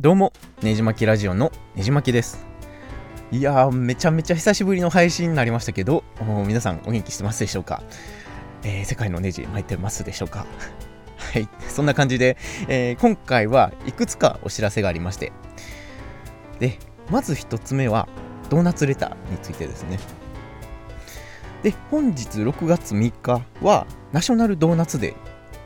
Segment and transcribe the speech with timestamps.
[0.00, 0.32] どうも、
[0.62, 2.46] ねじまきラジオのねじまきです。
[3.32, 6.04] いやー、めちゃめちゃ久しぶりの配信になりましたけど、
[6.46, 7.82] 皆さんお元気してますでしょうか、
[8.62, 10.46] えー、世界のネジ巻いてますでしょうか？
[11.18, 12.36] はい、そんな感じで、
[12.68, 15.32] えー、今回はいくつかお知らせがありまして、
[16.60, 16.78] で、
[17.10, 18.08] まず1つ目は、
[18.50, 19.98] ドーナツレターについてですね。
[21.64, 25.14] で、本日6月3日は、ナショナルドーナツデー、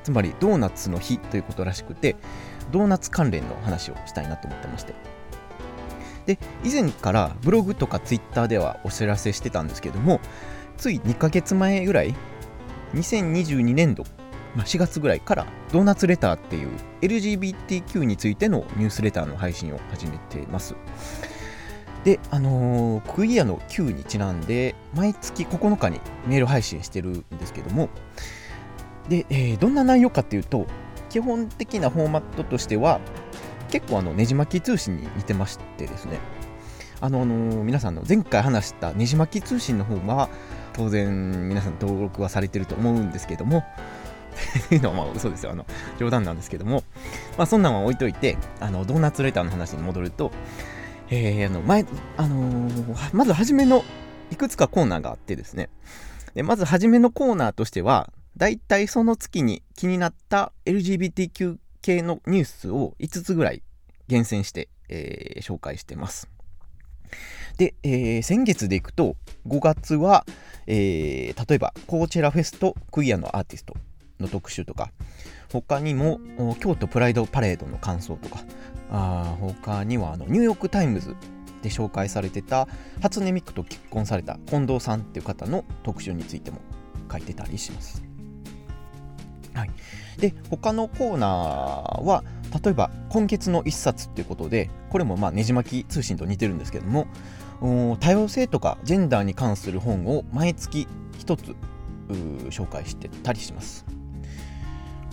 [0.04, 2.16] つまりドーナツの日ということらしくて、
[2.70, 4.94] ドーナツ関連の話をしたいなと思ってまして。
[6.26, 10.20] で以前からブログとかツイッターではお知らせしてたんですけども
[10.76, 12.14] つい2ヶ月前ぐらい
[12.94, 14.04] 2022年度、
[14.54, 16.70] まあ、4月ぐらいからドーナツレターっていう
[17.00, 20.76] LGBTQ についてのニュースレターの配信を始めてます。
[22.04, 27.88] で、あのー、クイアの Q にちなんで毎月9日にメール配信してるんですけども。
[29.08, 30.66] で、えー、どんな内容かっていうと
[31.12, 33.00] 基本的なフォーマットとしては
[33.70, 36.18] 結構あのねじ巻き通信に似てましてですね。
[37.00, 40.30] あの、あの、皆さんの前回話したねじ巻き通信の方が
[40.72, 45.52] 当然皆さん登録はされてると思うんですけどもっていうのはまあ嘘ですよ。
[45.52, 45.66] あの
[45.98, 46.82] 冗談なんですけども。
[47.36, 50.32] まあそんなんは置いといてあのドーナツレターの話に戻ると
[51.10, 51.84] えー、あの前
[52.16, 53.84] あのー、まず初めの
[54.30, 55.68] いくつかコーナーがあってですね。
[56.34, 63.62] でまず初めのコーナーとしては大体その月に気になった LGBTQ 系のニュースを5つぐらい
[64.08, 66.28] 厳選して、えー、紹介してます。
[67.58, 69.16] で、えー、先月でいくと
[69.46, 70.24] 5月は、
[70.66, 73.74] えー、例えばコーチェラフェストクイアのアーティスト
[74.18, 74.92] の特集とか
[75.52, 76.20] 他にも
[76.60, 78.40] 京都プライドパレードの感想とか
[78.90, 81.14] あ他にはあのニューヨーク・タイムズ
[81.62, 82.68] で紹介されてた
[83.00, 86.60] 初音ミクと結婚された近藤さんっていう方の特集についても
[87.10, 88.11] 書いてたりします。
[89.54, 89.70] はい、
[90.18, 92.24] で他のコーナーは
[92.62, 97.06] 例えば今月の1冊っていうことでこれもまあねじ巻き通信と似てるんですけども
[98.00, 101.54] 多様性とかジェンダーに関する本を毎月1つ
[102.50, 103.86] 紹介してたりします。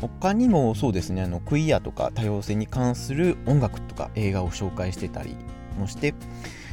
[0.01, 5.35] 他にもそうですねあのクイアとか多様性に関する音楽とか映画を紹介してたり
[5.77, 6.13] もして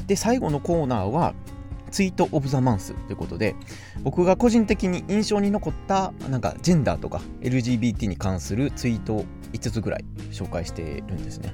[0.07, 1.35] で最後のコーナーは
[1.91, 3.55] ツイート・オブ・ザ・マンスということで
[4.03, 11.53] 僕が個人的に印象に残ったなんかジェンダーとか LGBT に関するツイートを5つぐらい紹介してるんですね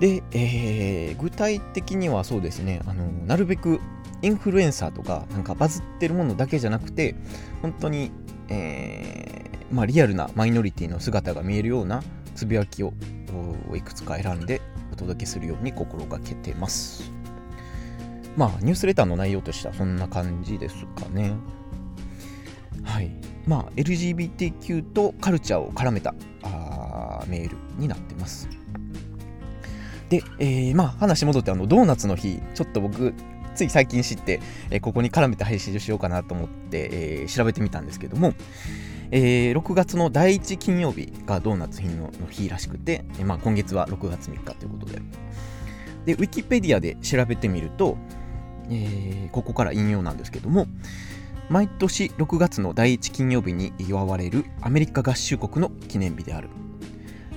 [0.00, 3.80] で、えー、具体的にはそうですねあのなるべく
[4.22, 7.14] インフルエンサーとかなんかバズってるものだけじゃなくて
[7.62, 8.10] 本当に、
[8.48, 12.02] えーまあ、リアルなマイノリティの姿が見えるような
[12.34, 12.92] つぶやきを
[13.74, 14.60] いくつか選んで
[14.92, 17.15] お届けするように心がけてます。
[18.36, 21.32] まあ、ニュースレターの内容としてはそんな感じですかね。
[22.84, 23.10] はい。
[23.46, 28.48] まあ、LGBTQ とカルチャーを絡めたあーメールになってます。
[30.08, 33.14] で、えー、まあ、話戻ってあの、ドーナツの日、ちょっと僕、
[33.54, 38.34] つい最近知って、えー、ここに絡めて配信しようかなと思って、えー、調べてみたんですけども、
[39.10, 45.00] えー、6月の第1金曜日がドーナツ日の日らしくて、えまあ、今月は6月3日ということで。
[46.06, 47.96] で、ウィキペディアで調べてみると、
[48.70, 50.66] えー、ここから引用なんですけども
[51.48, 56.48] 毎年6月の第1金曜日に祝われるアメリカ合衆国の記念日である。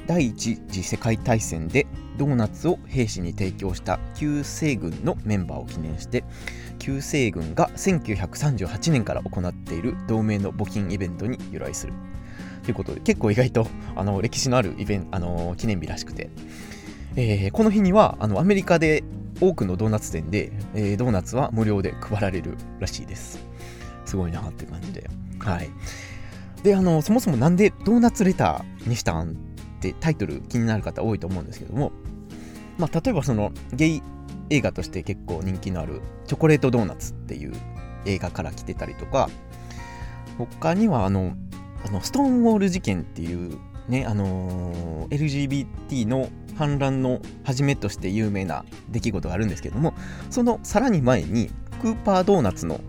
[0.07, 1.85] 第一次世界大戦で
[2.17, 6.23] ドーナツを兵士に提供した旧西軍のメンバーを記念して
[6.79, 11.93] 旧西軍が1938年から行っている同盟の募金イベントに由来する。
[12.63, 16.31] ということで結構意外とあの歴史のあるイベンあの記念日らしくて、
[17.15, 19.03] えー、この日にはあのアメリカで
[19.41, 23.39] 多くのドーナツ店で、えー、ドーナツは無料で配られるらしいです。
[24.05, 25.09] すごいなって感じで。
[25.39, 25.69] はい。
[26.63, 29.33] で、あの、そもそもなんでドーナツレターにしたんっ
[29.81, 31.91] てタイトル気になる方多いと思うんですけども、
[32.77, 34.03] まあ、例えばそのゲイ
[34.49, 37.53] 映画として結構人気のあるチョコレートドーナツっていう
[38.05, 39.29] 映画から来てたりとか、
[40.37, 41.33] 他にはあの、
[41.85, 43.57] あのストーンウォール事件っていう
[43.89, 49.93] ね、あのー、LGBT の反乱の始めとして有名な出来事があるんですけども
[50.29, 51.49] そのさらに前に
[51.81, 52.81] クーパードーナツの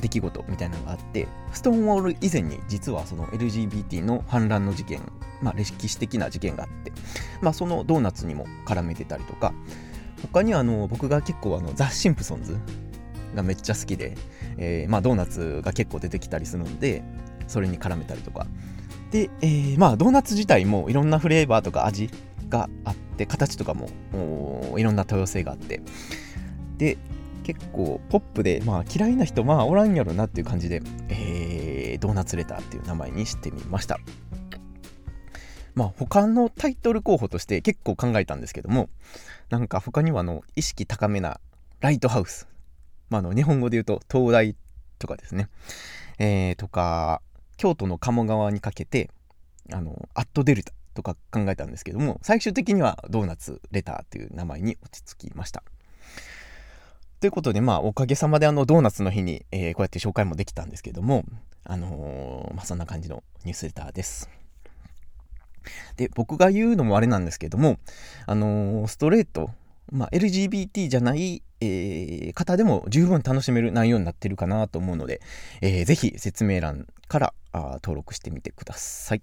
[0.00, 5.00] 出来事みたいなのがあってストーンウォール以前に実はその LGBT の反乱の事件、
[5.40, 6.92] まあ、歴史的な事件があって、
[7.40, 9.52] まあ、そのドーナツにも絡めてたりとか
[10.22, 12.56] 他にはあの僕が結構あのザ・シンプソンズ
[13.34, 14.16] がめっちゃ好きで、
[14.58, 17.02] えー、まあ、ドーナツが結構出てきたりするので
[17.48, 18.46] それに絡めたりとか
[19.12, 22.10] で、えー、まあドーナツ自体もいろんなフレーバーとか味
[22.48, 23.88] があって形とかも
[24.78, 25.80] いろんな多様性があって。
[26.78, 26.98] で
[27.44, 33.98] 結構ポップで、まあ、嫌いな人まあおらんやろなっていう感じで、えー、ドーナツレターっていう名前にしてみました。
[35.74, 38.88] まあ他のタイトル候補として結構考えたんですけども
[39.50, 41.40] なんか他にはあの意識高めな
[41.80, 42.46] ライトハウス、
[43.10, 44.54] まあ、あの日本語で言うと東大
[44.98, 45.48] とかですね、
[46.18, 47.22] えー、とか
[47.62, 49.08] 京都の鴨川にかけて
[49.72, 55.62] あのアットデルタとか考えたんですけども最終的にはドーナツレターという名前に落ち着きました。
[57.20, 61.24] ということでまあおかげさまであのドーナツの日に、えー、こうやって紹介もできたんですけども
[61.62, 64.28] あのー、まあそんな感じのニュースレターです。
[65.96, 67.78] で僕が言うのもあれなんですけども
[68.26, 69.50] あのー、ストレート
[69.90, 75.20] まあ、LGBT じゃない、えー、方でも十分楽しめる内容になってるかなと思うので、
[75.60, 79.22] えー、ぜひ説明欄からあ登録してみてください。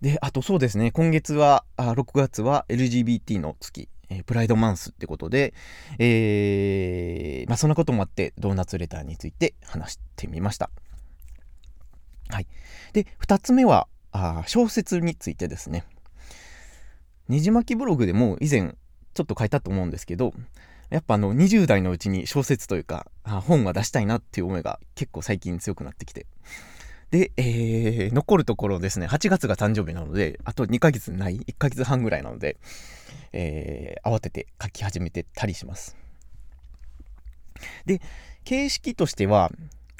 [0.00, 5.54] で、あとそうですね、今月は、あ6月は LGBT の月、えー、プライドマンスってことで、
[5.98, 10.70] えー、まあ、そんなこともあって、ドーナツレターについて話してみました。
[12.28, 12.46] はい。
[12.92, 15.84] で、2つ目は、あ小説についてですね。
[17.28, 18.74] ねじ巻きブログでも以前
[19.16, 20.34] ちょっと書いたと思うんですけど、
[20.90, 26.26] やっぱあの20代のうちに小説というか、本は出したいなっていう思いが結構最近強くなってきて。
[27.10, 32.58] で、えー、残るところですね、8月が誕生日なので、あと2ヶ月ない、1ヶ月半ぐらいなので、
[33.32, 35.96] えー、慌てて書き始めてたりします。
[37.86, 38.02] で、
[38.44, 39.50] 形式としては、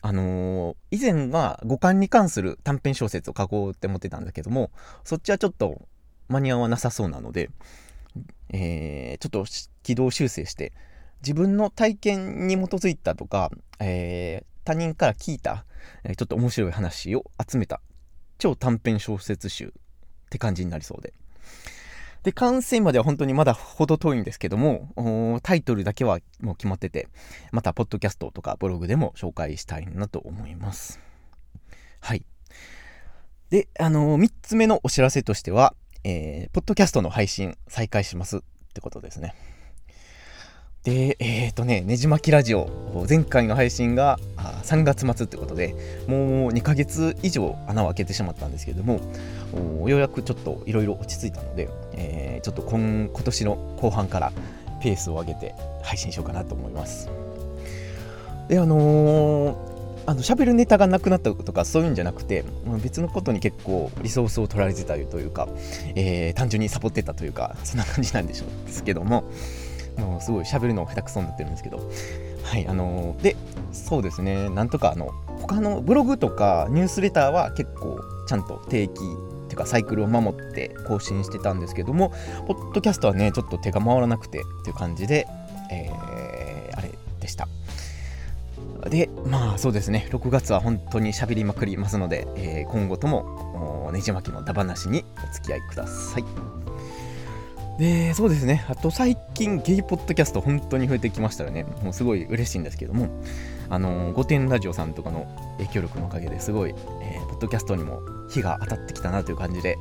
[0.02, 4.70] あのー、以前は五感に関する短編小説を書こうって思ってたんだけども、
[5.04, 5.80] そっちはちょっと
[6.28, 7.50] 間に合わなさそうなので、
[8.50, 9.44] えー、ちょっと
[9.82, 10.72] 軌道修正して
[11.22, 13.50] 自分の体験に基づいたとか、
[13.80, 15.64] えー、他人から聞いた、
[16.04, 17.80] えちょっと面白い話を集めた
[18.38, 19.70] 超短編小説集っ
[20.30, 21.14] て感じになりそうで。
[22.26, 27.08] で、完成までは本当にまだ程遠いんですけども、タイトルだけはもう決まってて、
[27.52, 30.98] また、ポッドキャストとかブログでも紹介したいなと思います。
[32.00, 32.26] はい。
[33.50, 35.76] で、あのー、3つ目のお知らせとしては、
[36.08, 38.40] えー、ポッドキャストの配信再開しますっ
[38.72, 39.34] てことですね。
[40.84, 44.16] で、えっ、ー、とね、ねじまきラジオ、前回の配信が
[44.62, 45.74] 3月末ってことで、
[46.06, 46.18] もう
[46.52, 49.00] 2ヶ月以上穴を開けてしまったんですけれども、
[49.88, 54.32] ようやくちょっといろいろ落ち着いたので、えー、ちょっと今今年の後半から
[54.80, 57.10] ペースを上げて配信しようかなと思います。
[58.46, 59.75] で、あのー
[60.06, 62.44] あの喋るネタがなくなったとかそういうんじゃなくて
[62.82, 65.48] 別のことに結構リソースを取られてたというか、
[65.96, 69.24] えー、単純にサボってたというかそんな感じなんでしょうですけども
[69.98, 71.90] もうすごい喋るの下手くそになってるんですけど
[72.44, 73.36] はいあのー、で
[73.72, 75.10] そうですねなんとかあの
[75.40, 82.12] 他のブログとかニュースレターは結構ちゃんと定期っていうかサイクルを守って更新してたんですけども
[82.46, 85.26] ポッドキャストはねちょっと手が回らなくてっていう感じで、
[85.72, 87.48] えー、あれでした。
[88.88, 96.24] で、まあそうですね、6月は本当に喋りまくりますので、えー、今後ともねじ巻きのダ話にお付き合いください。
[97.78, 101.64] で、そうですね、あと最近ゲイポッドキャスト本当に増えてきましたよね。
[101.82, 103.08] もうすごい嬉しいんですけども、
[103.68, 105.26] あの、御殿ラジオさんとかの
[105.58, 108.00] 影響力のおかげですごい、えー、ポッドキャストにも
[108.30, 109.76] 火が当たってきたなという感じで、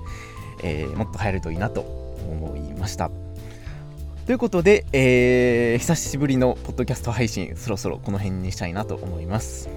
[0.62, 3.10] えー、もっと入るといいなと思いました。
[4.26, 9.70] ということで、えー、久しぶりのポッドキャスト配信、そろそろこの辺にしたいなと思います。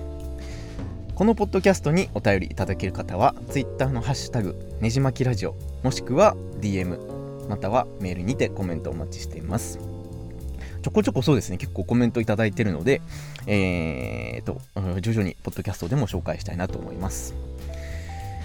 [1.14, 9.78] このポッドキャストにお便りいただける方は、Twitter のハッシュタグ、ねじまきラジオ、もしくは DM、またはメールにてコメントお待ちしています。
[10.80, 13.02] ちょこちょこそうですね、結構コメントいただいてるので、
[13.46, 14.62] えーと、
[15.02, 17.34] 徐々にポッドキャストでも紹介したいなと思います。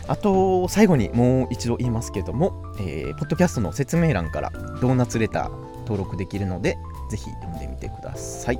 [0.09, 4.49] あと、最後にもう一度言いますけども、えー、ポッドキャストの説明欄から
[4.81, 6.77] ドーナツレター、登録できるので、
[7.09, 8.59] ぜひ読んでみてください。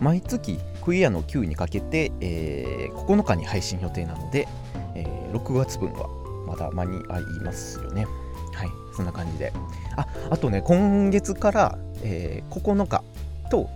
[0.00, 4.48] 毎月クイアの9にかけて、えー、9日に配信予定なので、
[4.94, 6.08] えー、6月分は
[6.46, 8.06] まだ間に合いますよね。
[8.52, 9.52] はい、そんな感じで。
[9.96, 13.02] あ、あとね、今月から、えー、9日
[13.50, 13.68] と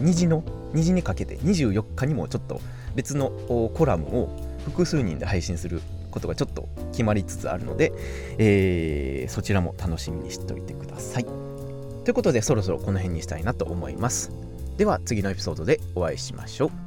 [0.00, 0.42] 虹の、
[0.72, 2.60] 虹にかけて24日にもちょっと
[2.94, 3.30] 別の
[3.74, 4.28] コラムを
[4.64, 5.80] 複数人で配信する
[6.10, 7.92] ことがちょっと決まりつつあるので、
[8.38, 11.55] えー、そちらも楽しみにしておいてください。
[12.06, 14.30] ということでそろそろこの辺にしたいなと思います。
[14.76, 16.85] では次のエピソードでお会いしましょう。